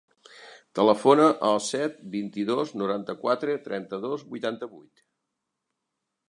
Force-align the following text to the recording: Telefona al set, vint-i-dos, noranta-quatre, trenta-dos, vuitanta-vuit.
Telefona 0.77 1.27
al 1.49 1.59
set, 1.65 1.99
vint-i-dos, 2.15 2.71
noranta-quatre, 2.83 3.59
trenta-dos, 3.69 4.25
vuitanta-vuit. 4.33 5.05